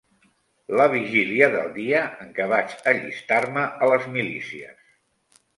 La 0.79 0.87
vigília 0.93 1.49
del 1.57 1.69
dia 1.75 2.01
en 2.25 2.33
què 2.39 2.49
vaig 2.53 2.75
allistar-me 2.95 3.69
a 3.89 3.93
les 3.93 4.09
milícies 4.19 4.93